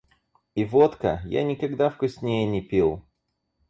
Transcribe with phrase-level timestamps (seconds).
[0.55, 3.03] И водка— я никогда вкуснее не пил!